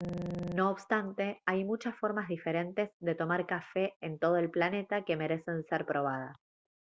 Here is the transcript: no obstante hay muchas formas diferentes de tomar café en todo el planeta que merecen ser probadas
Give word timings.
no 0.55 0.71
obstante 0.71 1.43
hay 1.45 1.63
muchas 1.63 1.93
formas 1.95 2.27
diferentes 2.27 2.89
de 3.01 3.13
tomar 3.13 3.45
café 3.45 3.93
en 4.01 4.17
todo 4.17 4.37
el 4.37 4.49
planeta 4.49 5.03
que 5.05 5.15
merecen 5.15 5.63
ser 5.65 5.85
probadas 5.85 6.35